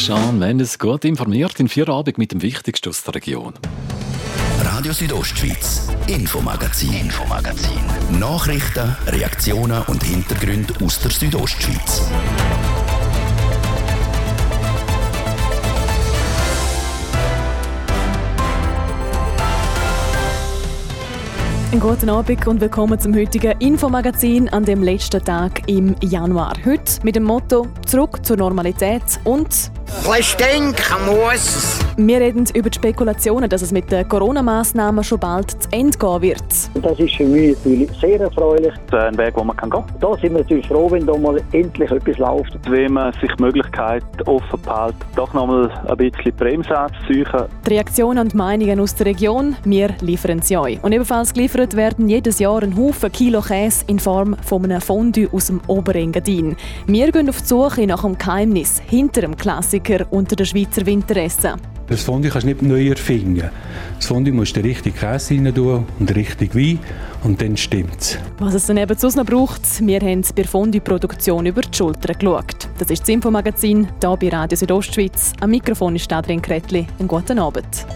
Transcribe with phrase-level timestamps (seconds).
[0.00, 3.52] Sean Mendes gut informiert in vier Abend mit dem Wichtigsten aus der Region.
[4.64, 7.82] Radio Südostschweiz, Infomagazin, Infomagazin.
[8.18, 12.08] Nachrichten, Reaktionen und Hintergründe aus der Südostschweiz.
[21.72, 26.54] Einen guten Abend und willkommen zum heutigen Infomagazin an dem letzten Tag im Januar.
[26.64, 29.70] Heute mit dem Motto Zurück zur Normalität und.
[31.96, 36.22] Wir reden über die Spekulationen, dass es mit den Corona-Massnahmen schon bald zu Ende gehen
[36.22, 36.44] wird.
[36.82, 38.72] Das ist für mich natürlich sehr erfreulich.
[38.92, 41.90] ein Weg, wo man kann gehen Da sind wir natürlich froh, wenn da mal endlich
[41.90, 42.58] etwas läuft.
[42.70, 47.26] Wenn man sich die Möglichkeit offen behält, doch noch mal ein bisschen Bremse anzuziehen.
[47.66, 50.82] Die Reaktionen und Meinungen aus der Region, wir liefern sie euch.
[50.82, 55.28] Und ebenfalls geliefert werden jedes Jahr ein Haufen Kilo Käse in Form von einem Fondue
[55.32, 56.56] aus dem Oberengadin.
[56.86, 59.79] Wir gehen auf die Suche nach dem Geheimnis hinter dem Klassiker
[60.10, 61.52] unter den Schweizer Winteressen.
[61.86, 63.50] Das Fondue kannst du nicht neu erfinden.
[63.96, 66.78] Das Fondue musst du den richtigen Käse rein tun und den richtigen Wein
[67.24, 68.16] und dann stimmt's.
[68.38, 72.14] Was es dann eben sonst noch braucht, wir haben bei der Fondue-Produktion über die Schulter
[72.14, 72.68] geschaut.
[72.78, 75.32] Das ist das Infomagazin, hier bei Radio Südostschweiz.
[75.40, 76.86] Am Mikrofon ist Adrian Kretli.
[76.98, 77.86] Einen guten Abend.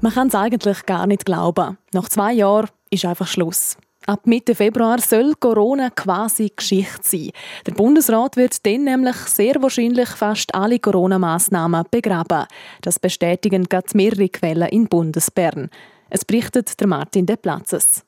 [0.00, 1.78] Man kann es eigentlich gar nicht glauben.
[1.92, 3.76] Nach zwei Jahren ist einfach Schluss.
[4.08, 7.30] Ab Mitte Februar soll Corona quasi Geschichte sein.
[7.66, 12.46] Der Bundesrat wird dann nämlich sehr wahrscheinlich fast alle Corona-Massnahmen begraben.
[12.80, 15.68] Das bestätigen gerade mehrere Quellen in Bundesbern.
[16.08, 18.02] Es berichtet der Martin De Platzes.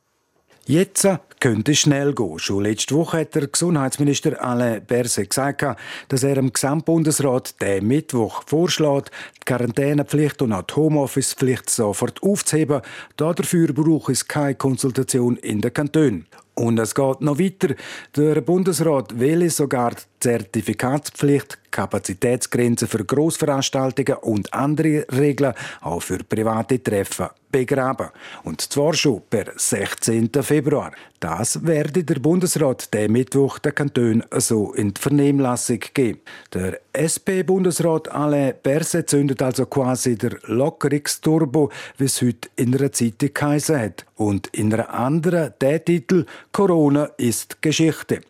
[0.65, 1.07] Jetzt
[1.41, 2.39] könnte schnell gehen.
[2.39, 5.65] Schon letzte Woche hat der Gesundheitsminister Alain Berset gesagt,
[6.09, 12.83] dass er im Gesamtbundesrat den Mittwoch vorschlägt, die Quarantänepflicht und auch die Homeoffice-Pflicht sofort aufzuheben.
[13.17, 16.27] Dafür braucht es keine Konsultation in den Kantonen.
[16.61, 17.75] Und es geht noch weiter.
[18.15, 26.83] Der Bundesrat will sogar die Zertifikatspflicht, Kapazitätsgrenzen für Grossveranstaltungen und andere Regeln auch für private
[26.83, 28.11] Treffen begraben.
[28.45, 30.31] Und zwar schon per 16.
[30.43, 30.93] Februar.
[31.39, 36.19] Das werde der Bundesrat den Mittwoch der Kanton so in die Vernehmlassung geben.
[36.53, 43.31] Der SP-Bundesrat Alain Berset zündet also quasi der Lockerungsturbo, wie es heute in einer Zeitung
[43.33, 44.07] geheißen hat.
[44.17, 48.23] Und in einer anderen der Titel Corona ist Geschichte.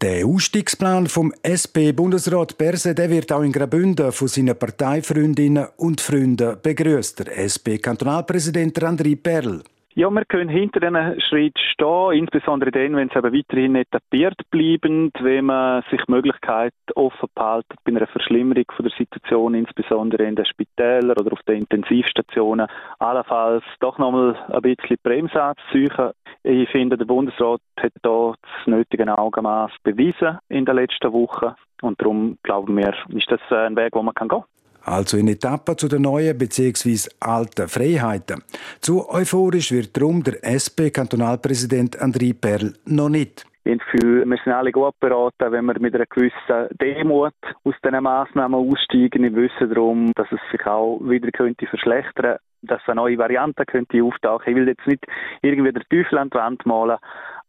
[0.00, 6.56] Der Ausstiegsplan vom SP-Bundesrat Berse der wird auch in Graubünden von seinen Parteifreundinnen und Freunden
[6.60, 7.20] begrüßt.
[7.20, 9.62] Der SP-Kantonalpräsident André Perl.
[9.94, 15.10] Ja, wir können hinter diesen Schritt stehen, insbesondere dann, wenn es eben weiterhin etabliert bleiben,
[15.18, 20.36] wenn man sich die Möglichkeit offen behält, bei einer Verschlimmerung von der Situation, insbesondere in
[20.36, 22.68] den Spitälern oder auf den Intensivstationen,
[23.00, 26.12] allenfalls doch nochmal ein bisschen Bremse anzuziehen.
[26.44, 32.00] Ich finde, der Bundesrat hat da das nötige Augenmaß bewiesen in den letzten Wochen und
[32.00, 34.59] darum glauben wir, ist das ein Weg, wo man kann gehen kann.
[34.84, 37.10] Also in Etappen zu den neuen bzw.
[37.20, 38.42] alten Freiheiten.
[38.80, 43.46] Zu euphorisch wird darum der SP-Kantonalpräsident André Perl noch nicht.
[43.64, 48.02] Ich Gefühl, wir sind alle gut beraten, wenn wir mit einer gewissen Demut aus diesen
[48.02, 49.24] Massnahmen aussteigen.
[49.24, 54.02] Ich wisse darum, dass es sich auch wieder könnte verschlechtern dass eine neue Variante könnte
[54.02, 54.50] auftauchen.
[54.50, 55.04] Ich will jetzt nicht
[55.42, 56.98] irgendwie der Teufel an die Wand malen,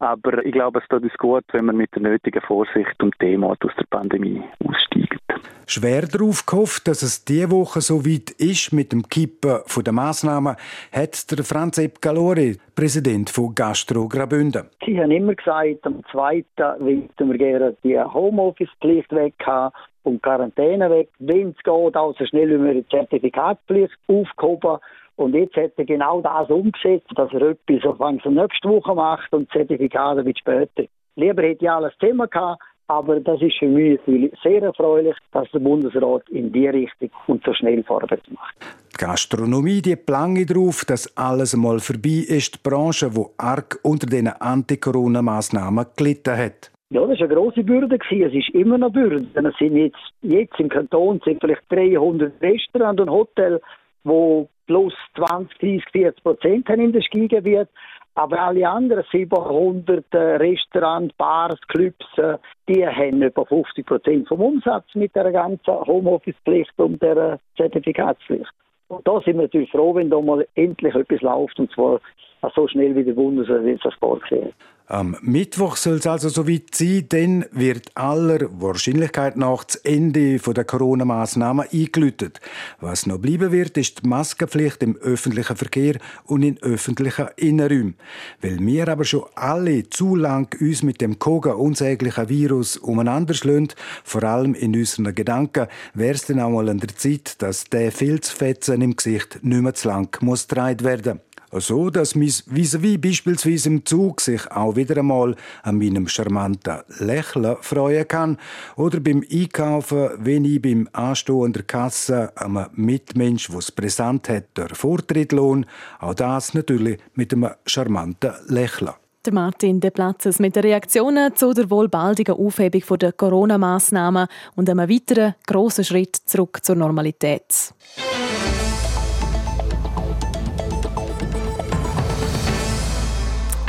[0.02, 3.64] aber ich glaube, es tut uns gut, wenn wir mit der nötigen Vorsicht und Demut
[3.64, 5.20] aus der Pandemie aussteigen.
[5.68, 10.56] Schwer darauf gehofft, dass es diese Woche so weit ist mit dem Kippen der Massnahmen,
[10.92, 14.70] hat der Franz Epp Galori, Präsident von Gastro Graubünden.
[14.86, 16.44] Sie haben immer gesagt, am 2.
[16.80, 19.74] wollten wir gerne die Homeoffice-Pflicht weg haben
[20.04, 21.10] und Quarantäne weg.
[21.20, 24.80] Wenn es geht, auch so schnell wie wir die Zertifikatspflicht aufgehoben.
[25.22, 29.52] Und jetzt hat er genau das umgesetzt, dass er etwas Anfang nächste Woche macht und
[29.52, 30.84] Zertifikate wird später.
[31.16, 34.00] Lieber hätte ich alles Thema gehabt, aber das ist für mich
[34.44, 38.56] sehr erfreulich, dass der Bundesrat in die Richtung und so schnell vorwärts macht.
[38.94, 42.56] Die Gastronomie die lange darauf, dass alles mal vorbei ist.
[42.56, 46.72] Die Branche, die arg unter den Anti-Corona-Massnahmen gelitten hat.
[46.90, 47.98] Ja, das war eine grosse Bürde.
[47.98, 49.26] Es ist immer noch Bürde.
[49.34, 53.62] Es sind jetzt, jetzt im Kanton sind vielleicht 300 Restaurants und Hotels,
[54.04, 57.68] die plus 20, 30, 40 Prozent haben in das Skigebiet.
[58.14, 62.38] Aber alle anderen 700 äh, Restaurants, Bars, Clubs, äh,
[62.68, 68.52] die haben etwa 50 Prozent vom Umsatz mit der ganzen Homeoffice-Pflicht und der Zertifikatspflicht.
[68.90, 72.02] Und da sind wir natürlich froh, wenn da mal endlich etwas läuft, und zwar
[72.50, 74.54] so schnell wie der Bundesrat das vorgesehen hat.
[74.92, 80.66] Am Mittwoch soll es also soweit sein, dann wird aller Wahrscheinlichkeit nach das Ende der
[80.66, 82.42] Corona-Massnahmen eingeläutet.
[82.82, 85.96] Was noch bleiben wird, ist die Maskenpflicht im öffentlichen Verkehr
[86.26, 87.96] und in öffentlichen Innenräumen.
[88.42, 93.70] Weil wir aber schon alle zu lang uns mit dem Koga unsäglichen Virus umeinander schlönen,
[94.04, 97.94] vor allem in unseren Gedanken, wäre es dann auch mal an der Zeit, dass der
[97.94, 103.70] Filzfetzen im Gesicht nicht mehr zu lang muss werden muss so dass mein vis-à-vis beispielsweise
[103.70, 108.38] im Zug sich auch wieder einmal an meinem charmanten Lächeln freuen kann
[108.76, 114.30] oder beim Einkaufen, wenn ich beim Anstehen an der Kasse einem Mitmensch, der es präsent
[114.30, 115.66] hat, der Vortritt lohnt,
[116.00, 118.92] auch das natürlich mit einem charmanten Lächeln.
[119.24, 124.68] Der Martin De Platzes mit den Reaktionen zu der wohl baldigen Aufhebung der Corona-Massnahmen und
[124.68, 127.72] einem weiteren grossen Schritt zurück zur Normalität.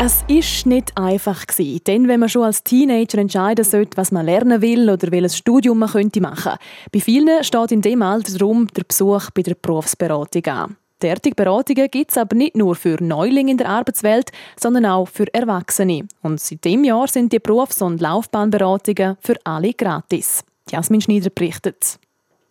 [0.04, 1.44] Es ist nicht einfach
[1.86, 5.78] denn wenn man schon als Teenager entscheiden sollte, was man lernen will oder welches Studium
[5.78, 6.54] man könnte machen.
[6.90, 10.76] Bei vielen steht in dem Alter darum der Besuch bei der Berufsberatung an.
[11.00, 15.32] Derartige Beratungen gibt es aber nicht nur für Neulinge in der Arbeitswelt, sondern auch für
[15.32, 16.08] Erwachsene.
[16.20, 20.42] Und seit dem Jahr sind die Berufs- und Laufbahnberatungen für alle gratis.
[20.68, 22.00] Jasmin Schneider berichtet.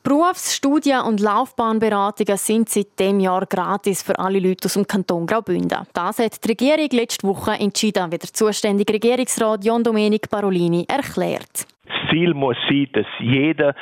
[0.04, 5.28] Berufs-, Studien- und Laufbahnberatungen sind seit dem Jahr gratis für alle Leute aus dem Kanton
[5.28, 5.86] Graubünden.
[5.94, 11.68] Das hat die Regierung letzte Woche entschieden, wie der zuständige Regierungsrat John Domenic Parolini erklärt.
[11.86, 13.76] Das Ziel muss sein, dass jeder,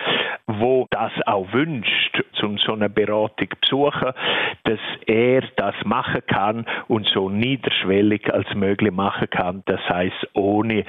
[0.45, 4.11] wo das auch wünscht, zum so eine Beratung besuchen,
[4.65, 9.63] dass er das machen kann und so niederschwellig als möglich machen kann.
[9.67, 10.83] Das heißt ohne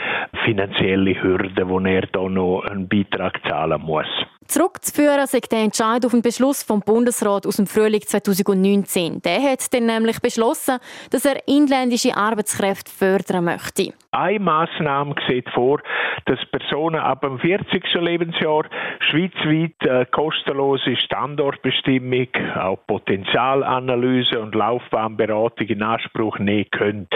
[0.44, 4.09] finanzielle Hürden, wo er da noch einen Beitrag zahlen muss.
[4.50, 9.23] Zurückzuführen sagt der Entscheid auf den Beschluss vom Bundesrat aus dem Frühling 2019.
[9.23, 10.79] Der hat dann nämlich beschlossen,
[11.12, 13.93] dass er inländische Arbeitskräfte fördern möchte.
[14.11, 15.81] Eine Massnahme sieht vor,
[16.26, 17.94] dass Personen ab dem 40.
[17.94, 18.64] Lebensjahr
[18.99, 22.26] schweizweit äh, kostenlose Standortbestimmung,
[22.56, 27.08] auch Potenzialanalyse und Laufbahnberatung in Anspruch nehmen können.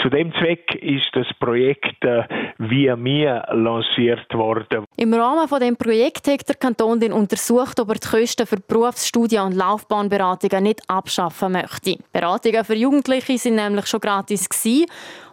[0.00, 2.24] Zu dem Zweck ist das Projekt äh,
[2.58, 4.84] via mir lanciert worden.
[4.96, 8.56] Im Rahmen von dem Projekt hat der Kanton den untersucht, ob er die Kosten für
[8.56, 11.98] Berufsstudien und Laufbahnberatungen nicht abschaffen möchte.
[12.12, 14.86] Beratungen für Jugendliche sind nämlich schon gratis gewesen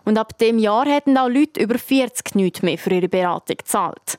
[0.06, 4.18] und ab dem Jahr hätten auch Leute über 40 nichts mehr für ihre Beratung gezahlt.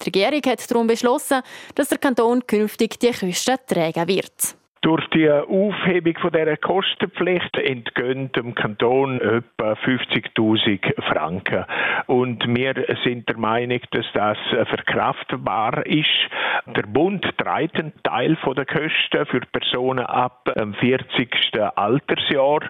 [0.00, 1.42] Die Regierung hat darum beschlossen,
[1.74, 4.56] dass der Kanton künftig die Kosten tragen wird.
[4.82, 11.64] Durch die Aufhebung von dieser Kostenpflicht entgehen dem Kanton etwa 50.000 Franken.
[12.06, 12.74] Und wir
[13.04, 14.36] sind der Meinung, dass das
[14.68, 16.08] verkraftbar ist.
[16.66, 21.30] Der Bund trägt einen Teil der Kosten für Personen ab dem 40.
[21.76, 22.62] Altersjahr,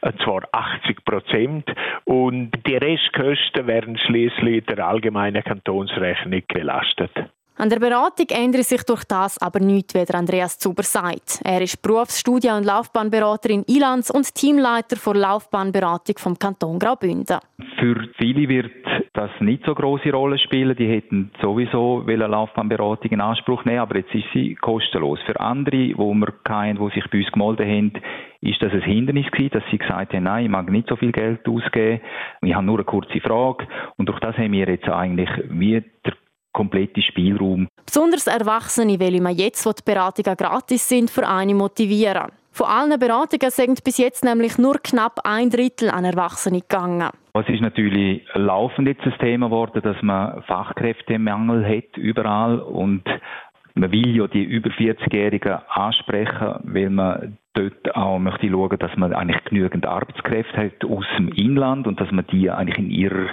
[0.00, 1.72] und zwar 80 Prozent.
[2.04, 7.12] Und die Restkosten werden schließlich der allgemeinen Kantonsrechnung belastet.
[7.60, 11.42] An der Beratung ändert sich durch das aber nichts, wie Andreas Zuber sagt.
[11.44, 17.36] Er ist Berufsstudien- und Laufbahnberater in Ilanz und Teamleiter für Laufbahnberatung vom Kanton Graubünden.
[17.78, 18.72] Für viele wird
[19.12, 20.74] das nicht so große Rolle spielen.
[20.74, 25.18] Die hätten sowieso eine Laufbahnberatung in Anspruch nehmen, aber jetzt ist sie kostenlos.
[25.26, 27.92] Für andere, wo wir keinen, die sich bei uns gemeldet haben,
[28.40, 31.12] ist das ein Hindernis gewesen, dass sie gesagt haben, nein, ich mag nicht so viel
[31.12, 32.00] Geld ausgeben,
[32.40, 33.66] ich habe nur eine kurze Frage.
[33.98, 36.14] Und durch das haben wir jetzt eigentlich wie der
[36.60, 37.68] komplette Spielraum.
[37.86, 42.32] Besonders Erwachsene will man jetzt, wo die Beratungen gratis sind, für eine motivieren.
[42.52, 47.08] Von allen Beratungen sind bis jetzt nämlich nur knapp ein Drittel an Erwachsene gegangen.
[47.32, 53.04] Es ist natürlich laufend jetzt ein Thema geworden, dass man Fachkräftemangel hat überall und
[53.74, 59.14] man will ja die über 40-Jährigen ansprechen, weil man dort auch möchte schauen, dass man
[59.14, 63.30] eigentlich genügend Arbeitskräfte hat aus dem Inland und dass man die eigentlich in ihrer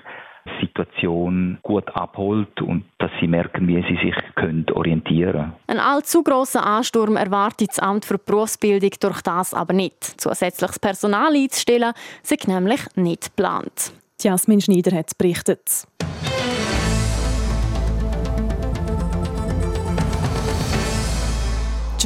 [0.60, 6.66] Situation gut abholt und dass sie merken, wie sie sich können orientieren Ein allzu grosser
[6.66, 10.20] Ansturm erwartet das Amt für Berufsbildung durch das aber nicht.
[10.20, 13.92] Zusätzliches Personal einzustellen, sind nämlich nicht geplant.
[14.22, 15.88] Jasmin Schneider hat berichtet.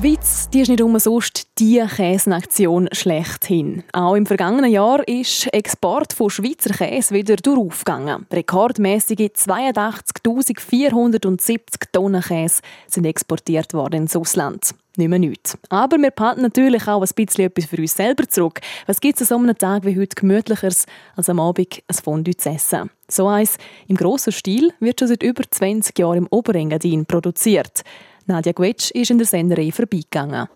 [0.01, 3.83] Schweiz die ist nicht umsonst die Käsenaktion schlechthin.
[3.93, 8.25] Auch im vergangenen Jahr ist Export von Schweizer Käse wieder durchaufgegangen.
[8.33, 11.59] Rekordmäßige 82.470
[11.91, 14.73] Tonnen Käse sind exportiert worden ins Ausland.
[14.97, 15.55] Nicht mehr nichts.
[15.69, 18.59] Aber wir behalten natürlich auch ein bisschen etwas für uns selber zurück.
[18.87, 22.35] Was gibt es an so einem Tag wie heute gemütlicheres, als am Abend ein Fondue
[22.35, 22.89] zu essen?
[23.07, 27.83] So eins im grossen Stil wird schon seit über 20 Jahren im Oberengadin produziert.
[28.31, 30.47] Nadja Gwetsch ist in der Senderei vorbeigegangen.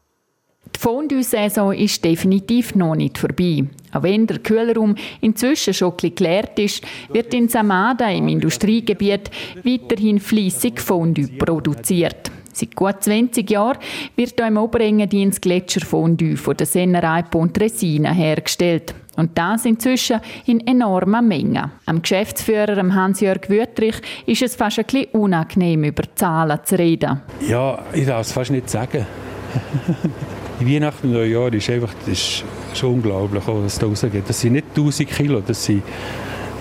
[0.75, 3.65] Die Fondue-Saison ist definitiv noch nicht vorbei.
[3.93, 9.29] Auch wenn der Kühlraum inzwischen schon geleert ist, wird in Samada im Industriegebiet
[9.63, 12.31] weiterhin fließig Fondue produziert.
[12.51, 13.79] Seit gut 20 Jahren
[14.15, 18.95] wird hier im Oberengadin das Gletscherfondue von der Sennerei Pontresina hergestellt.
[19.15, 21.71] Und das inzwischen in enormer Menge.
[21.85, 23.95] Am Geschäftsführer Hans-Jörg Wüttrich
[24.25, 27.21] ist es fast ein bisschen unangenehm, über Zahlen zu reden.
[27.47, 29.05] Ja, ich darf es fast nicht sagen.
[30.59, 32.43] Weihnachten und Neujahr ist einfach das ist
[32.73, 34.23] schon unglaublich, was da rausgeht.
[34.27, 35.83] Das sind nicht 1000 Kilo, das sind,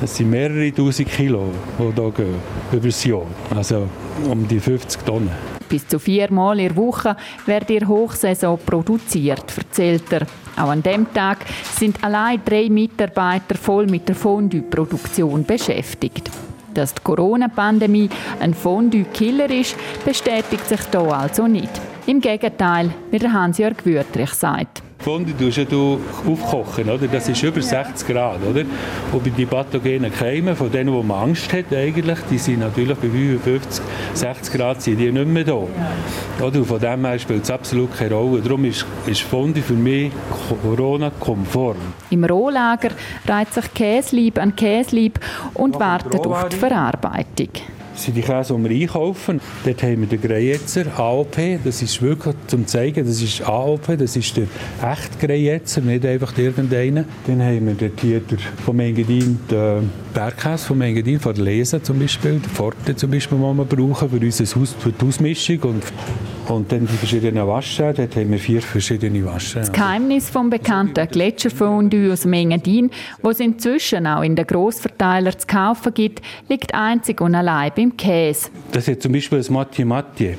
[0.00, 2.34] das sind mehrere tausend Kilo, die hier gehen,
[2.72, 3.26] über das Jahr.
[3.54, 3.88] Also
[4.28, 5.30] um die 50 Tonnen.
[5.68, 10.26] Bis zu viermal in der Woche wird in Hochsaison produziert, erzählt er.
[10.56, 11.38] Auch an dem Tag
[11.72, 16.30] sind allein drei Mitarbeiter voll mit der Fondue-Produktion beschäftigt.
[16.72, 18.08] Dass die Corona-Pandemie
[18.40, 21.70] ein Fondue-Killer ist, bestätigt sich hier also nicht.
[22.06, 24.82] Im Gegenteil, wie Hans-Jörg Wüttrich sagt.
[25.04, 27.06] Fondue tust du aufkochen, oder?
[27.06, 28.62] Das ist über 60 Grad, oder?
[29.12, 33.10] Und die pathogenen Keime, von denen, wo man Angst hat eigentlich, die sind natürlich bei
[33.10, 33.84] 55,
[34.14, 35.52] 60 Grad sind die nicht mehr da.
[36.42, 36.58] Oder?
[36.58, 38.40] Und von dem her spielt es absolut keine Rolle.
[38.40, 40.10] Darum ist, ist Fondue für mich
[40.62, 41.76] Corona-konform.
[42.08, 42.92] Im Rohlager
[43.28, 45.20] reiht sich Käslieb an Käslieb
[45.52, 47.50] und wartet auf die Verarbeitung
[47.94, 49.40] sind die Käse, die wir einkaufen.
[49.64, 51.36] Dort haben wir den Greyetzer, AOP.
[51.64, 54.46] Das ist wirklich zum zeigen, das ist AOP, das ist der
[54.82, 57.04] echte Greyetzer, nicht einfach irgendeiner.
[57.26, 58.20] Dann haben wir der,
[58.64, 63.38] vom Engadin, den Bergkäse vom Engadin, von der Lesa zum Beispiel, der Forte zum Beispiel,
[63.38, 65.60] den wir brauchen für, unser Haus, für die Hausmischung.
[65.60, 65.82] Und
[66.48, 69.60] und dann die verschiedenen Waschen, dort haben wir vier verschiedene Waschen.
[69.60, 72.90] Das Geheimnis vom bekannten Gletscherfondue aus Mengadin,
[73.22, 77.96] wo es inzwischen auch in den Grossverteilern zu kaufen gibt, liegt einzig und allein beim
[77.96, 78.50] Käse.
[78.72, 80.34] Das ist zum Beispiel das Mathieu Mathieu.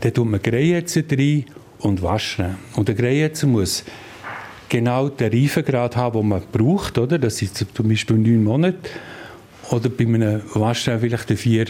[0.00, 1.46] Da tut man Greyetzer rein
[1.78, 2.56] und waschen.
[2.74, 3.84] Und der Greyetzer muss
[4.68, 6.98] genau den Reifegrad haben, den man braucht.
[6.98, 7.18] Oder?
[7.18, 8.90] Das sind zum Beispiel neun Monate.
[9.70, 11.66] Oder bei einem Waschen vielleicht vier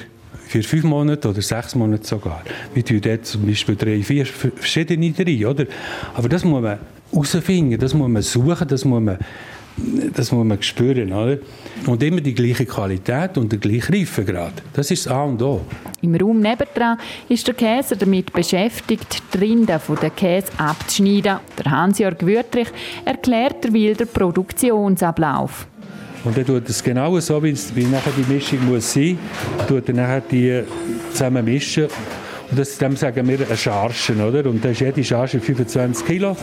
[0.46, 2.42] für fünf Monate oder sechs Monate sogar.
[2.72, 5.66] Wir tun dort zum Beispiel drei, vier verschiedene drin, oder?
[6.14, 6.78] Aber das muss man
[7.10, 9.18] herausfinden, das muss man suchen, das muss man,
[10.14, 11.38] das muss man spüren, oder?
[11.86, 14.62] Und immer die gleiche Qualität und der gleiche Reifegrad.
[14.72, 15.62] Das ist das A und O.
[16.00, 16.98] Im Raum nebendran
[17.28, 21.38] ist der Käser damit beschäftigt, die Rinde von der Käse abzuschneiden.
[21.58, 22.68] Der Hans-Jörg Wüttrich
[23.04, 25.66] erklärt der wilder Produktionsablauf.
[26.26, 29.16] Und er tut es genau so, wie, wie nachher die Mischung muss sein,
[29.68, 30.62] tut er nachher die
[31.12, 31.84] zusammen mischen.
[32.50, 34.48] Und das, dem sagen wir eine Charge, oder?
[34.50, 36.36] Und da ist jede Charge 25 Kilo.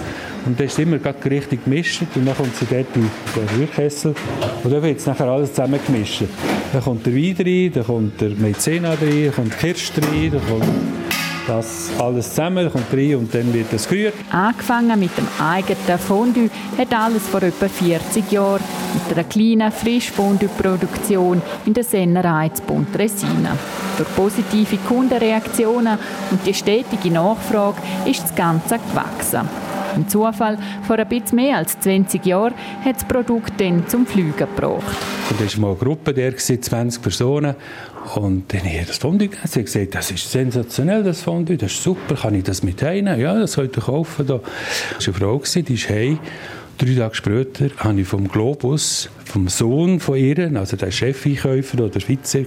[0.45, 2.01] Und das ist immer richtig gemischt.
[2.15, 4.15] Und dann kommt sie dort in den Rührkessel.
[4.63, 6.23] Und dann wird es nachher alles zusammen gemischt.
[6.71, 10.41] Dann kommt der Wein rein, dann kommt der Maizena rein, dann kommt Kirsch rein, dann
[10.47, 11.02] kommt
[11.47, 14.13] das alles zusammen, kommt rein und dann wird es gerührt.
[14.31, 18.61] Angefangen mit dem eigenen Fondue hat alles vor etwa 40 Jahren
[18.93, 23.57] mit einer kleinen Frischfondue-Produktion in der Sennerei zu Pontresina.
[23.97, 25.97] Durch positive Kundenreaktionen
[26.31, 29.62] und die stetige Nachfrage ist das Ganze gewachsen.
[29.95, 34.35] Im Zufall, vor ein bisschen mehr als 20 Jahren, hat das Produkt dann zum Fliegen
[34.35, 34.83] gebracht.
[35.29, 37.55] Und da war mal eine Gruppe, der 20 Personen.
[38.15, 39.59] Und dann habe ich das Fondue gegessen.
[39.59, 43.07] Ich gesagt, das ist sensationell, das Fondue, das ist super, kann ich das mit heim?
[43.07, 44.27] Ja, das sollte ich kaufen.
[44.27, 44.41] Da war
[45.03, 46.19] eine Frau, die ist heim.
[46.77, 51.99] Drei Tage später habe ich vom Globus, vom Sohn von ihr, also der Chefeinkäufer oder
[51.99, 52.41] Schweizer,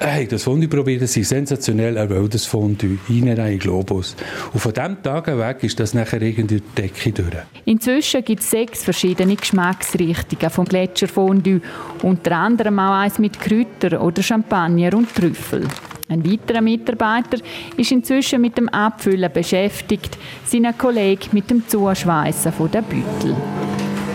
[0.00, 4.16] Hey, das Fondue probiert, das ist sensationell, er will das Fondue, in einen Globus.
[4.52, 7.44] Und von diesem Tag weg ist das nachher irgendwie die Decke durch.
[7.64, 11.60] Inzwischen gibt es sechs verschiedene Geschmacksrichtungen vom Gletscherfondue,
[12.02, 15.66] unter anderem auch eins mit Kräutern oder Champagner und Trüffel.
[16.08, 17.38] Ein weiterer Mitarbeiter
[17.76, 23.34] ist inzwischen mit dem Abfüllen beschäftigt, sein Kollege mit dem Zuschweißen der Büttel.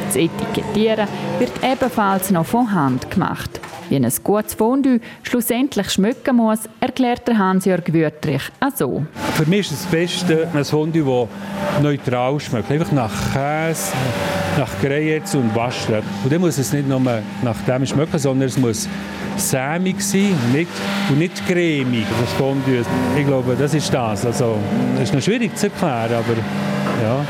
[0.06, 1.08] Das Etikettieren
[1.40, 3.60] wird ebenfalls noch von Hand gemacht.
[3.90, 9.04] Wie ein gutes Fondue schlussendlich schmecken muss, erklärt der Hans-Jörg Wüttrich also.
[9.34, 11.28] Für mich ist das Beste ein Fondue,
[11.74, 12.72] das neutral schmeckt.
[12.72, 13.94] Einfach nach Käse,
[14.58, 16.02] nach Greyerz und Wasser.
[16.24, 18.88] Und dann muss es nicht nur nach dem schmecken, sondern es muss
[19.38, 20.72] sämig sein und nicht,
[21.10, 22.84] und nicht cremig, das Fondue.
[23.18, 24.26] Ich glaube, das ist das.
[24.26, 24.58] Also,
[24.96, 26.36] das ist noch schwierig zu erklären, aber
[27.02, 27.26] ja.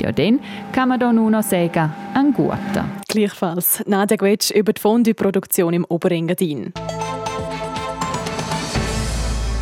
[0.00, 0.38] Ja, dann
[0.70, 2.84] kann man da nur noch sagen, ein guter.
[3.08, 6.74] Gleichfalls Nadja Gwetsch über die Fondue-Produktion im Oberengadin.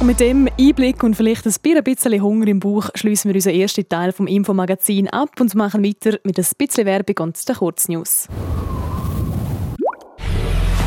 [0.00, 3.88] Und mit dem Einblick und vielleicht ein bisschen Hunger im Bauch schließen wir unseren ersten
[3.88, 8.28] Teil vom Infomagazin ab und machen weiter mit ein bisschen Werbung und den Kurznews.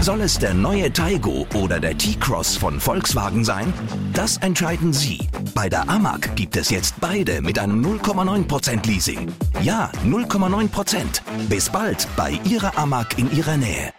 [0.01, 3.73] Soll es der neue Taigo oder der T-Cross von Volkswagen sein?
[4.13, 5.27] Das entscheiden Sie.
[5.53, 9.31] Bei der Amag gibt es jetzt beide mit einem 0,9% Leasing.
[9.61, 11.21] Ja, 0,9%.
[11.49, 13.91] Bis bald bei Ihrer Amag in Ihrer Nähe.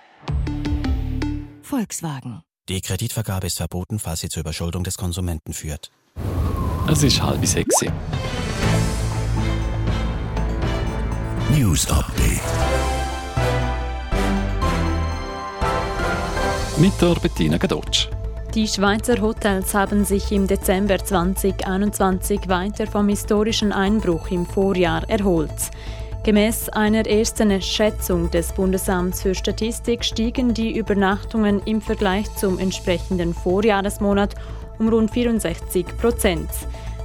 [1.63, 2.41] Volkswagen.
[2.71, 5.91] Die Kreditvergabe ist verboten, falls sie zur Überschuldung des Konsumenten führt.
[6.91, 7.77] Es ist halb sechs.
[11.51, 13.00] News Update.
[16.81, 18.09] Mit der Bettina Gadotsch.
[18.55, 25.53] Die Schweizer Hotels haben sich im Dezember 2021 weiter vom historischen Einbruch im Vorjahr erholt.
[26.25, 33.35] Gemäß einer ersten Schätzung des Bundesamts für Statistik stiegen die Übernachtungen im Vergleich zum entsprechenden
[33.35, 34.35] Vorjahresmonat
[34.79, 36.49] um rund 64 Prozent.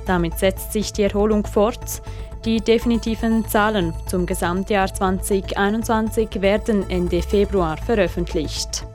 [0.06, 2.02] Damit setzt sich die Erholung fort.
[2.46, 8.86] Die definitiven Zahlen zum Gesamtjahr 2021 werden Ende Februar veröffentlicht.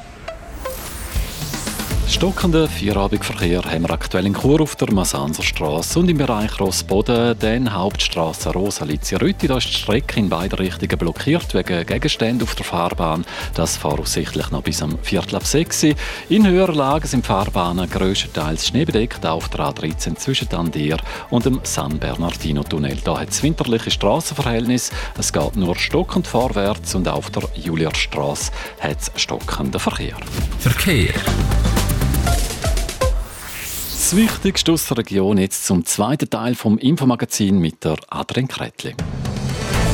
[2.09, 7.71] Stockenden Vierabendverkehr haben wir aktuell in Chur auf der Masanserstraße und im Bereich Rossboden, den
[7.71, 9.47] Hauptstraße Rosa-Lizia-Rütti.
[9.47, 13.25] Da ist die Strecke in beide Richtungen blockiert wegen Gegenständen auf der Fahrbahn.
[13.53, 15.83] Das voraussichtlich noch bis am Viertel ab 6
[16.29, 20.97] In höherer Lage sind Fahrbahnen größtenteils schneebedeckt auf der A13 zwischen Tandier
[21.29, 22.97] und dem San Bernardino-Tunnel.
[23.03, 24.89] Da hat es winterliche Straßenverhältnis.
[25.15, 30.17] Es geht nur stockend vorwärts und auf der Julierstraße hat es stockenden Verkehr.
[30.57, 31.13] Verkehr.
[34.09, 38.95] Das Wichtigste aus der Region jetzt zum zweiten Teil vom Infomagazin mit der Adrian Kretli.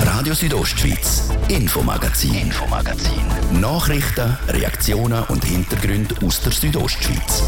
[0.05, 3.59] Radio Südostschweiz, Infomagazin, Infomagazin.
[3.59, 7.43] Nachrichten, Reaktionen und Hintergründe aus der Südostschweiz.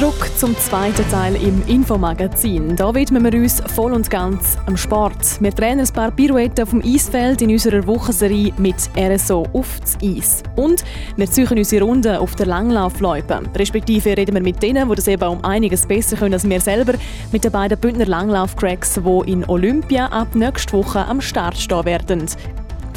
[0.00, 2.74] Zurück zum zweiten Teil im Infomagazin.
[2.74, 5.38] Da widmen wir uns voll und ganz am Sport.
[5.42, 9.98] Wir trainieren ein paar Pirouetten auf dem Eisfeld in unserer Wochenserie mit RSO auf das
[10.02, 10.42] Eis.
[10.56, 10.84] Und
[11.16, 13.42] wir ziehen unsere Runden auf der Langlaufloipe.
[13.54, 16.94] Respektive reden wir mit denen, die das eben um einiges besser können als wir selber,
[17.30, 22.26] mit den beiden Bündner Langlauf-Cracks, die in Olympia ab nächster Woche am Start stehen werden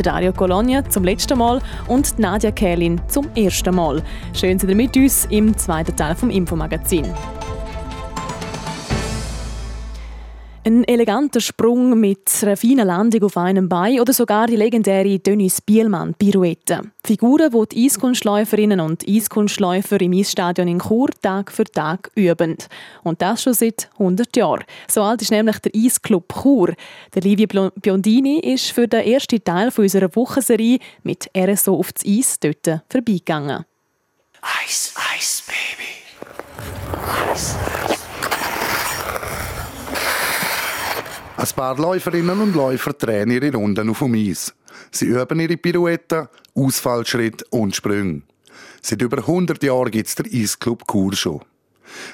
[0.01, 4.01] Dario Colonia zum letzten Mal und Nadia Kerlin zum ersten Mal.
[4.33, 7.05] Schön, dass ihr mit uns im zweiten Teil vom Infomagazin.
[10.65, 15.59] Ein eleganter Sprung mit einer feinen Landung auf einem Bein oder sogar die legendäre Dennis
[15.59, 16.79] Bielmann Pirouette.
[17.05, 22.55] Figuren, die die Eiskunstläuferinnen und Eiskunstläufer im Eisstadion in Chur Tag für Tag üben.
[23.03, 24.63] Und das schon seit 100 Jahren.
[24.87, 26.73] So alt ist nämlich der Eisclub Chur.
[27.13, 32.39] Der Livio Biondini ist für den ersten Teil unserer Wochenserie mit RSO auf das Eis
[32.39, 33.65] dort vorbeigegangen.
[34.41, 35.89] Eis, Eis, Baby.
[37.29, 37.57] Eis.
[41.43, 44.53] Ein paar Läuferinnen und Läufer drehen ihre Runden auf dem Eis.
[44.91, 48.21] Sie üben ihre Pirouetten, Ausfallschritt und Sprünge.
[48.81, 51.41] Seit über 100 Jahren gibt es den Eisclub Chur schon.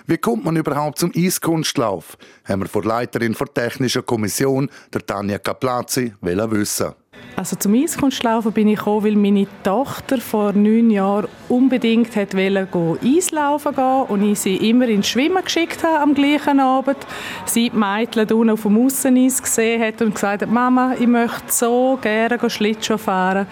[0.08, 2.18] Wie kommt man überhaupt zum Eiskunstlauf?
[2.44, 6.96] Haben wir vor Leiterin der Technischen Kommission, der Tanja Kaplazzi, wissen.
[7.40, 13.00] Also zum Eiskunstlaufen bin ich gekommen, weil meine Tochter vor neun Jahren unbedingt hat wollte
[13.02, 16.98] Eislaufen gehen und ich sie immer ins Schwimmen geschickt habe am gleichen Abend.
[17.46, 21.46] Sie die Mädchen unten auf dem Ausseneis gesehen hat und gesagt hat, Mama, ich möchte
[21.48, 23.48] so gerne Schlittschuh fahren,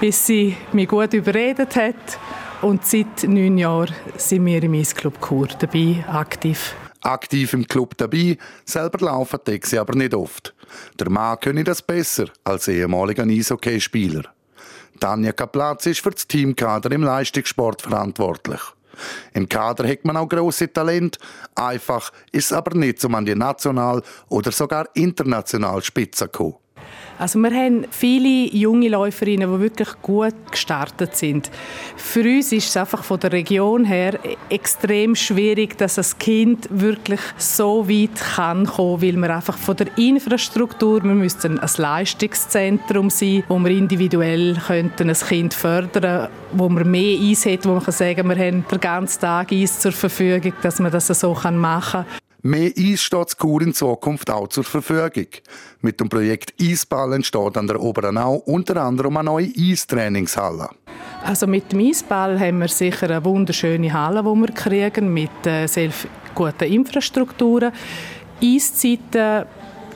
[0.00, 2.18] bis sie mich gut überredet hat.
[2.62, 6.74] Und seit neun Jahren sind wir im Eisclub Chur dabei, aktiv.
[7.02, 10.52] Aktiv im Club dabei, selber laufen sie aber nicht oft.
[10.98, 14.24] Der Mann könne das besser als ehemaliger Eishockeyspieler.
[14.98, 18.60] Tanja Kaplaz ist für das Teamkader im Leistungssport verantwortlich.
[19.32, 21.18] Im Kader hat man auch grosse Talent.
[21.54, 26.59] Einfach ist es aber nicht, um an die national oder sogar international Spitze zu kommen.
[27.20, 31.50] Also wir haben viele junge Läuferinnen, die wirklich gut gestartet sind.
[31.94, 37.20] Für uns ist es einfach von der Region her extrem schwierig, dass das Kind wirklich
[37.36, 43.44] so weit kann kommen, weil wir einfach von der Infrastruktur, wir müssten ein Leistungszentrum sein,
[43.48, 47.92] wo wir individuell könnten ein Kind fördern, wo wir mehr Eis hat, wo man kann
[47.92, 52.29] sagen, wir haben den ganzen Tag Eis zur Verfügung, dass man das so machen kann.
[52.42, 55.26] Mehr Eis steht Kur in Zukunft auch zur Verfügung.
[55.82, 60.70] Mit dem Projekt Eisball entsteht an der Oberenau unter anderem eine neue Eistrainingshalle.
[61.22, 65.66] Also mit dem Eisball haben wir sicher eine wunderschöne Halle, die wir kriegen, mit äh,
[65.66, 65.90] sehr
[66.34, 67.72] guten Infrastrukturen.
[68.42, 69.44] Eiszeiten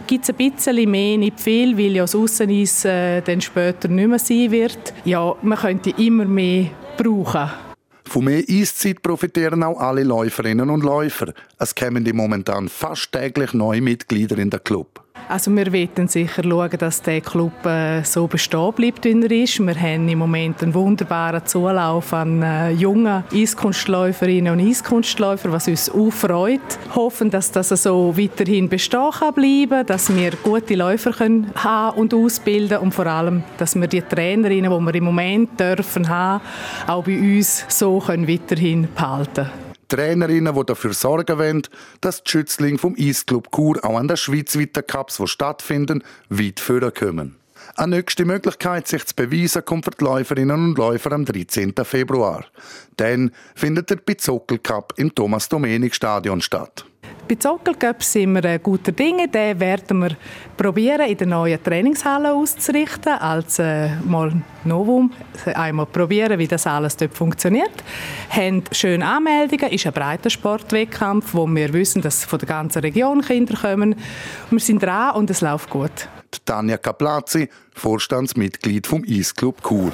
[0.07, 4.09] gibt es ein bisschen mehr, nicht viel, weil ja das Ausseneis äh, dann später nicht
[4.09, 4.93] mehr sein wird.
[5.07, 6.67] Ja, man könnte immer mehr
[6.99, 7.51] brauchen.
[8.07, 11.33] Von mehr Eiszeit profitieren auch alle Läuferinnen und Läufer.
[11.59, 15.04] Es kommen momentan fast täglich neue Mitglieder in den Club.
[15.29, 19.59] Also wir werden sicher schauen, dass der Club äh, so bestehen bleibt, wie er ist.
[19.59, 25.91] Wir haben im Moment einen wunderbaren Zulauf an äh, jungen Eiskunstläuferinnen und Eiskunstläufern, was uns
[25.91, 26.61] auch freut.
[26.95, 32.79] Hoffen, dass das so weiterhin bestehen kann bleiben, dass wir gute Läufer haben und ausbilden
[32.79, 36.43] und vor allem, dass wir die Trainerinnen, die wir im Moment dürfen haben,
[36.87, 39.64] auch bei uns so weiterhin behalten können.
[39.95, 41.63] Trainerinnen, die dafür sorgen wollen,
[42.01, 46.61] dass die Schützlinge vom Eisclub Chur auch an den schweizweiten Cups, die stattfinden, weit
[46.95, 47.37] kommen.
[47.77, 51.75] Eine nächste Möglichkeit, sich zu beweisen, kommt für die Läuferinnen und Läufer am 13.
[51.83, 52.45] Februar.
[52.97, 56.85] Dann findet der Bizockel Cup im Thomas-Domenik-Stadion statt.
[57.27, 59.29] Bei Zockelcup sind wir guter Dinge.
[59.29, 60.17] Den werden wir
[60.57, 64.33] probieren, in der neuen Trainingshalle auszurichten, als äh, mal
[64.65, 65.11] Novum.
[65.47, 67.73] Einmal probieren, wie das alles dort funktioniert.
[68.33, 69.67] Wir haben schöne Anmeldungen.
[69.67, 73.95] Es ist ein breiter Sportwettkampf, wo wir wissen, dass von der ganzen Region Kinder kommen.
[74.51, 76.09] Wir sind dran und es läuft gut.
[76.45, 79.93] Tanja Kaplazzi, Vorstandsmitglied vom Eisclub Chur.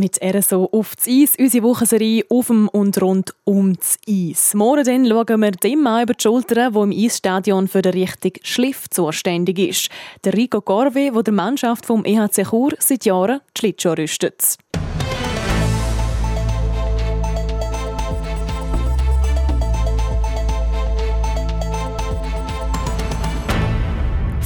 [0.00, 4.54] Mit RSO auf das Eis, unsere Wochenserie auf dem und rund um das Eis.
[4.54, 8.38] Morgen dann schauen wir dem Mann über die Schulter, der im Eisstadion für den richtigen
[8.44, 9.88] Schliff zuständig ist.
[10.22, 14.58] Der Rico Gorve, der der Mannschaft vom EHC Chur seit Jahren die Schlittschuhe rüstet.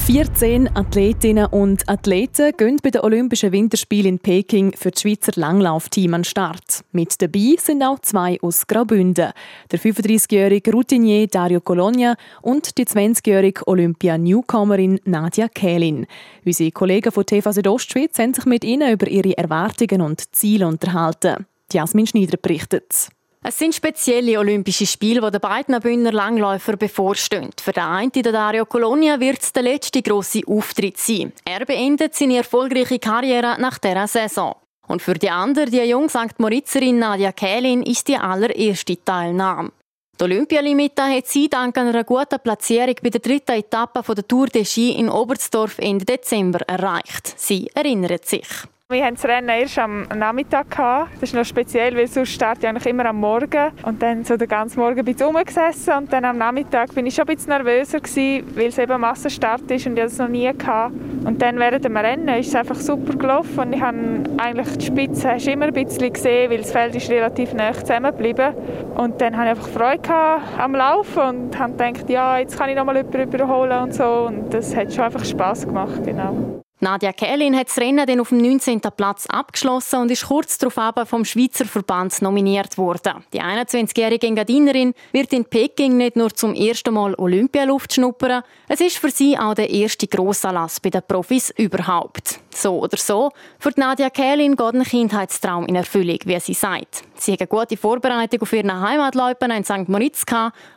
[0.05, 6.13] 14 Athletinnen und Athleten gehen bei den Olympischen Winterspielen in Peking für das Schweizer Langlaufteam
[6.13, 6.83] an den Start.
[6.91, 9.31] Mit dabei sind auch zwei aus Graubünden.
[9.71, 16.05] Der 35-jährige Routinier Dario Colonia und die 20-jährige Olympia-Newcomerin Nadia Kählin.
[16.43, 21.45] Unsere Kollegen von TV Südostschweiz haben sich mit ihnen über ihre Erwartungen und Ziele unterhalten.
[21.71, 23.07] Jasmin Schneider berichtet.
[23.45, 27.49] Es sind spezielle Olympische Spiele, die den beiden Bühner Langläufer bevorstehen.
[27.61, 31.33] Für den einen, der Dario Colonia, wird es der letzte grosse Auftritt sein.
[31.43, 34.55] Er beendet seine erfolgreiche Karriere nach dieser Saison.
[34.87, 36.39] Und für die andere, die jung St.
[36.39, 39.73] Moritzerin Nadia Kählin, ist die allererste Teilnahme.
[40.17, 44.63] Die Olympialimita hat sie dank einer guten Platzierung bei der dritten Etappe der Tour de
[44.63, 47.33] Ski in Oberstdorf Ende Dezember erreicht.
[47.35, 48.47] Sie erinnert sich.
[48.93, 51.13] Wir haben das Rennen erst am Nachmittag gehabt.
[51.15, 53.71] Das ist noch speziell, weil sonst starte ich immer am Morgen.
[53.81, 57.15] Und dann so den ganzen Morgen ein bisschen rumgesessen und dann am Nachmittag bin ich
[57.15, 60.51] schon ein bisschen nervöser gewesen, weil es eben Massenstart ist und ich das noch nie
[60.55, 60.93] gehabt.
[61.25, 63.97] Und dann während dem Rennen ist es einfach super gelaufen und ich habe
[64.37, 68.53] eigentlich die Spitze hast immer ein bisschen gesehen, weil das Feld ist relativ nah zusammengeblieben.
[68.95, 72.75] Und dann hatte ich einfach Freude am Laufen und habe gedacht, ja, jetzt kann ich
[72.75, 74.27] noch mal jemanden überholen und so.
[74.27, 76.62] Und das hat schon einfach Spass gemacht, genau.
[76.83, 78.81] Nadia Kählin hat das Rennen dann auf dem 19.
[78.97, 83.23] Platz abgeschlossen und ist kurz darauf vom Schweizer Verband nominiert worden.
[83.31, 88.97] Die 21-jährige Engadinerin wird in Peking nicht nur zum ersten Mal Olympialuft schnuppern, es ist
[88.97, 92.41] für sie auch der erste Grossanlass bei den Profis überhaupt.
[92.49, 97.03] So oder so, für Nadia Kählin geht ein Kindheitstraum in Erfüllung, wie sie sagt.
[97.15, 99.87] Sie hat eine gute Vorbereitung auf ihren Heimatläupen in St.
[99.87, 100.25] Moritz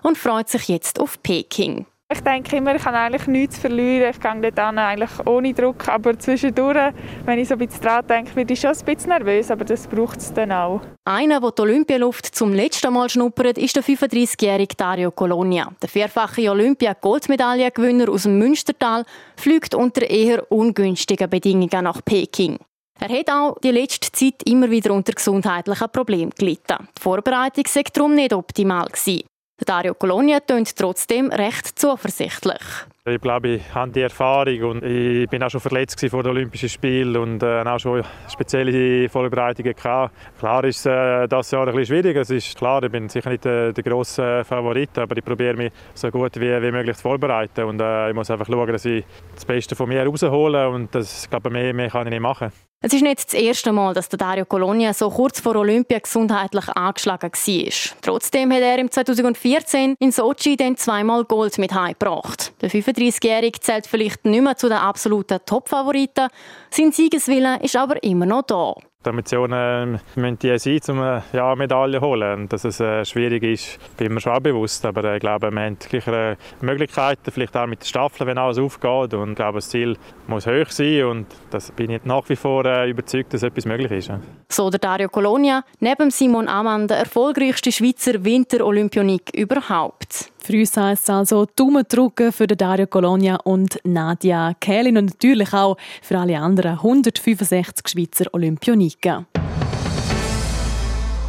[0.05, 1.85] und freut sich jetzt auf Peking.
[2.09, 4.11] Ich denke immer, ich habe eigentlich nichts zu verlieren.
[4.11, 5.89] Ich gehe dort eigentlich ohne Druck.
[5.89, 6.93] Aber zwischendurch,
[7.25, 9.89] wenn ich so ein bisschen dran denke, bin ich schon ein bisschen nervös, aber das
[9.89, 10.83] braucht es dann auch.
[11.05, 15.73] Einer, der die Olympialuft zum letzten Mal schnuppert, ist der 35-jährige Dario Colonia.
[15.83, 19.05] Der vierfache Olympia-Goldmedaillengewinner aus dem Münstertal
[19.37, 22.59] fliegt unter eher ungünstigen Bedingungen nach Peking.
[23.01, 26.89] Er hat auch die letzte Zeit immer wieder unter gesundheitlichen Problemen gelitten.
[26.97, 29.25] Die Vorbereitung sei darum nicht optimal gewesen.
[29.65, 32.61] Dario Colonia tönt trotzdem recht zuversichtlich.
[33.07, 36.69] Ich glaube, ich habe die Erfahrung und ich bin auch schon verletzt vor den Olympischen
[36.69, 40.13] Spielen und äh, auch schon spezielle Vorbereitungen gehabt.
[40.39, 42.17] Klar ist äh, das Jahr ein bisschen schwierig.
[42.17, 45.73] Es ist klar, ich bin sicher nicht der, der grosse Favorit, aber ich probiere mich
[45.95, 49.05] so gut wie, wie möglich zu vorbereiten und äh, ich muss einfach schauen, dass ich
[49.35, 52.51] das Beste von mir raushole und das, glaube, mehr, mehr kann ich nicht machen.
[52.83, 56.69] Es ist nicht das erste Mal, dass der Dario Colonia so kurz vor Olympia gesundheitlich
[56.69, 57.97] angeschlagen war.
[58.03, 62.53] Trotzdem hat er im 2014 in Sochi dann zweimal Gold mit heimgebracht.
[62.61, 66.29] Der 35-Jährige zählt vielleicht nicht mehr zu den absoluten Top-Favoriten.
[66.71, 68.75] Sein Siegeswille ist aber immer noch da.
[69.07, 72.41] Die Ambitionen müssen die sein, um ja, Medaille zu holen.
[72.41, 74.85] Und dass es äh, schwierig ist, bin mir schon auch bewusst.
[74.85, 78.59] Aber äh, ich glaube, wir haben gleich Möglichkeiten, vielleicht auch mit der Staffel, wenn alles
[78.59, 79.15] aufgeht.
[79.15, 81.05] Und ich glaube, das Ziel muss hoch sein.
[81.05, 84.09] Und das bin ich nach wie vor äh, überzeugt, dass etwas möglich ist.
[84.09, 84.19] Ja.
[84.49, 90.33] So der Dario Colonia, neben Simon Ammann der erfolgreichste Schweizer Winter-Olympionik überhaupt.
[90.47, 95.53] Für uns heisst es also Daumen drücken für Dario Colonia und Nadia Kählin und natürlich
[95.53, 99.27] auch für alle anderen 165 Schweizer Olympioniken.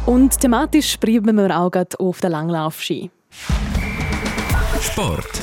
[0.06, 3.10] Und thematisch bleiben wir auch auf der Langlaufski.
[4.80, 5.42] Sport.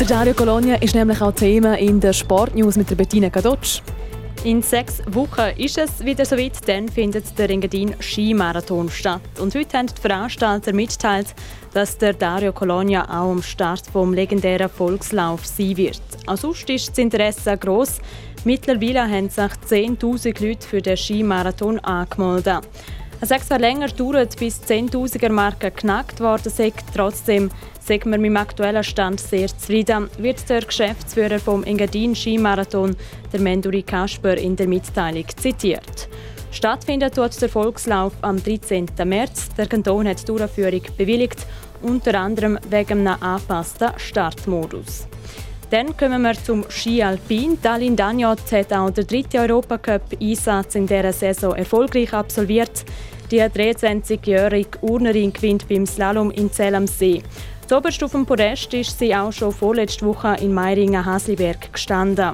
[0.00, 3.82] Der Dario Colonia ist nämlich auch Thema in der Sportnews mit der Bettina Gadotsch.
[4.46, 9.20] In sechs Wochen ist es wieder soweit, dann findet der Engadin Skimarathon statt.
[9.40, 11.34] Und heute haben die Veranstalter mitgeteilt,
[11.74, 16.00] dass der Dario Colonia auch am Start vom legendären Volkslauf sein wird.
[16.26, 17.98] Auch sonst ist das Interesse gross.
[18.44, 22.60] Mittlerweile haben sich 10.000 Leute für den Skimarathon angemeldet.
[23.20, 27.50] Es hat länger gedauert, bis die 10.000er Marke geknackt worden ist, trotzdem
[27.80, 32.94] sind wir mit dem aktuellen Stand sehr zufrieden, wird der Geschäftsführer vom Engadin Skimarathon,
[33.32, 36.08] der Menduri Kasper, in der Mitteilung zitiert.
[36.50, 38.86] Stattfinden tut der Volkslauf am 13.
[39.04, 39.48] März.
[39.56, 41.46] Der Kanton hat die Durchführung bewilligt,
[41.82, 45.06] unter anderem wegen einem angepassten Startmodus.
[45.70, 47.58] Dann kommen wir zum Ski Alpin.
[47.60, 52.84] Dalin Danjot hat auch den dritten Europacup-Einsatz in dieser Saison erfolgreich absolviert.
[53.32, 57.20] Die 23-jährige Urnerin gewinnt beim Slalom in Zell am See.
[57.66, 62.30] Zoberst auf dem Podest ist sie auch schon vorletzte Woche in Meiringen-Hasliberg gestanden.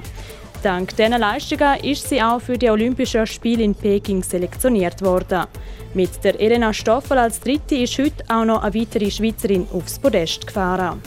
[0.61, 5.47] Dank dieser Leistungen ist sie auch für die Olympischen Spiele in Peking selektioniert worden.
[5.95, 10.45] Mit der Elena Stoffel als Dritte ist heute auch noch eine weitere Schweizerin aufs Podest
[10.45, 11.01] gefahren.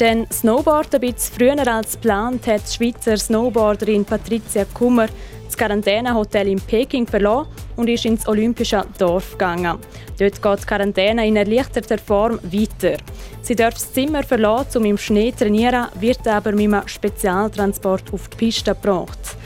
[0.00, 5.06] Denn Snowboard ein bisschen früher als geplant hat die Schweizer Snowboarderin Patricia Kummer
[5.46, 9.78] das Quarantänehotel in Peking verlassen und ist ins Olympische Dorf gegangen.
[10.18, 12.98] Dort geht die Quarantäne in erleichterter Form weiter.
[13.40, 18.12] Sie darf das Zimmer verlassen, um im Schnee zu trainieren, wird aber mit einem Spezialtransport
[18.12, 19.36] auf die Piste gebracht.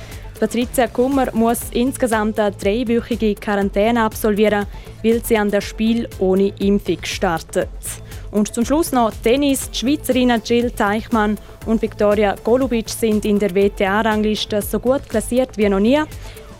[0.40, 4.66] Patricia Kummer muss insgesamt eine dreiwöchige Quarantäne absolvieren,
[5.04, 7.68] weil sie an das Spiel ohne Impfung startet.
[8.30, 9.70] Und zum Schluss noch Tennis.
[9.70, 15.68] Die Schweizerinnen Jill Teichmann und Viktoria Golubic sind in der WTA-Rangliste so gut klassiert wie
[15.68, 16.00] noch nie.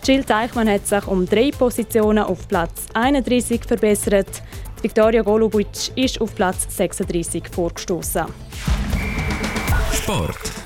[0.03, 4.41] Jill Teichmann hat sich um drei Positionen auf Platz 31 verbessert.
[4.81, 8.25] Viktoria Golubic ist auf Platz 36 vorgestoßen.
[9.93, 10.60] Sport.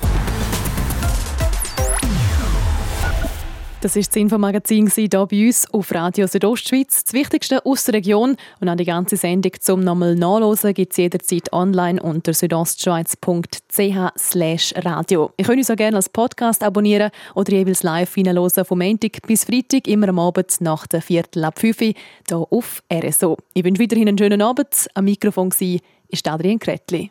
[3.82, 7.04] Das ist das Infomagazin hier bei uns auf Radio Südostschweiz.
[7.04, 10.96] Das Wichtigste aus der Region und an die ganze Sendung zum nochmal nachlesen gibt es
[10.96, 15.30] jederzeit online unter südostschweiz.ch radio.
[15.36, 19.44] Ihr könnt uns auch gerne als Podcast abonnieren oder jeweils live reinhören vom Montag bis
[19.44, 21.92] Freitag, immer am Abend nach der Viertel ab 5 Uhr
[22.28, 23.36] hier auf RSO.
[23.52, 24.88] Ich wünsche weiterhin einen schönen Abend.
[24.94, 27.10] Am Mikrofon war Adrian Kretli.